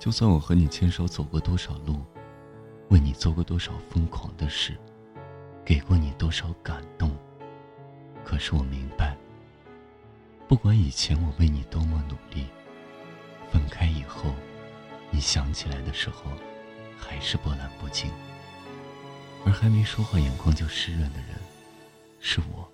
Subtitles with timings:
[0.00, 2.02] 就算我和你牵手走过多少路，
[2.88, 4.74] 为你做过多少疯狂的事，
[5.62, 7.14] 给过你多少感动，
[8.24, 9.14] 可是我明白，
[10.48, 12.46] 不管以前我为你多么努力，
[13.52, 14.34] 分开以后，
[15.10, 16.30] 你想起来的时候，
[16.98, 18.10] 还是波澜不惊。
[19.44, 21.28] 而还没说话，眼眶就湿润的人，
[22.20, 22.66] 是我。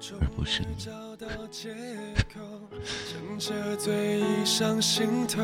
[0.00, 0.76] 而不是你。
[3.08, 5.42] 趁着醉意上心头，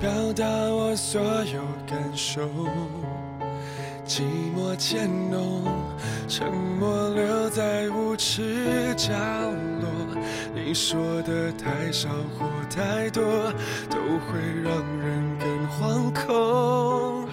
[0.00, 2.48] 表达我所有感受。
[4.06, 4.22] 寂
[4.56, 5.64] 寞渐浓，
[6.28, 9.12] 沉默留在无耻角
[9.80, 10.09] 落。
[10.62, 13.22] 你说的太少或太多，
[13.88, 13.96] 都
[14.26, 17.26] 会让人更惶恐。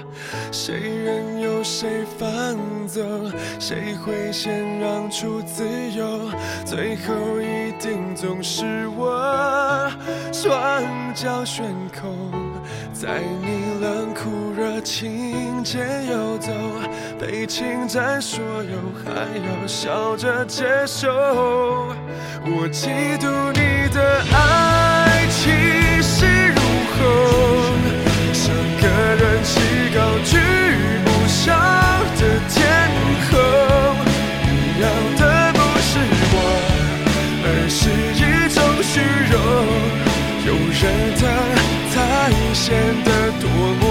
[0.51, 3.31] 谁任由谁放纵？
[3.59, 6.31] 谁会先让出自由？
[6.65, 9.91] 最后一定总是我，
[10.31, 10.81] 双
[11.13, 11.65] 脚悬
[11.99, 12.31] 空，
[12.93, 16.51] 在你冷酷热情间游走，
[17.19, 21.07] 被侵占所有，还要笑着接受。
[22.49, 22.87] 我嫉
[23.19, 23.59] 妒你
[23.93, 23.99] 的
[24.31, 25.37] 爱情
[26.01, 26.61] 是如
[26.93, 26.97] 何，
[28.31, 28.83] 像个
[29.19, 29.59] 人气
[29.93, 30.31] 高举
[31.03, 31.43] 不下
[32.15, 32.55] 的天
[33.27, 33.35] 后，
[34.43, 34.47] 你
[34.81, 34.85] 要
[35.19, 35.21] 的
[35.53, 35.91] 不是
[36.31, 36.35] 我，
[37.43, 37.79] 而是
[38.15, 38.23] 一
[38.55, 38.95] 种虚
[39.29, 39.35] 荣，
[40.47, 40.81] 有人
[41.19, 41.21] 疼
[41.91, 41.95] 才
[42.53, 42.65] 显
[43.03, 43.09] 得
[43.41, 43.45] 多
[43.81, 43.86] 么。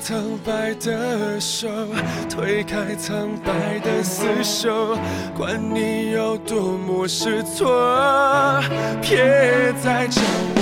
[0.00, 1.68] 苍白的手，
[2.28, 4.96] 推开苍白的厮守，
[5.36, 8.60] 管你有多么失措，
[9.02, 10.22] 别再叫
[10.56, 10.58] 我。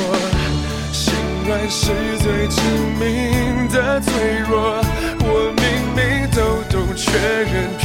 [0.92, 1.14] 心
[1.46, 2.60] 软是最致
[2.98, 4.12] 命的脆
[4.48, 4.82] 弱，
[5.20, 7.08] 我明明都懂，却
[7.44, 7.77] 仍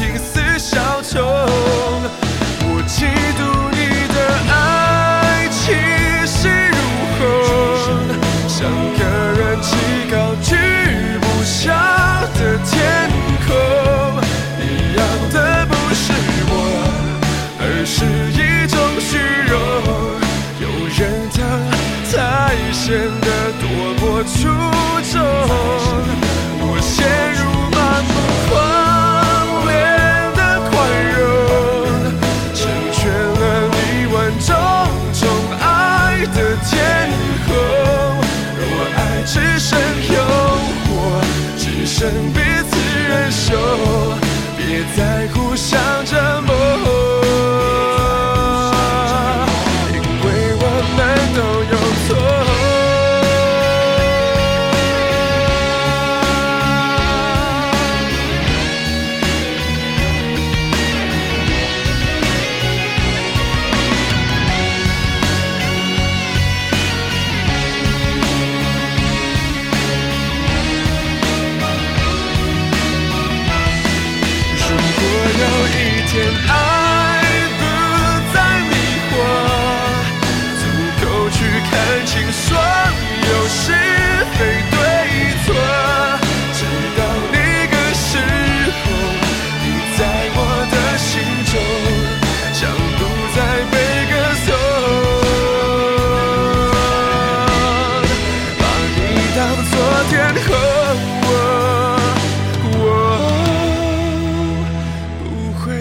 [42.04, 42.43] 身边。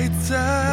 [0.09, 0.72] 在。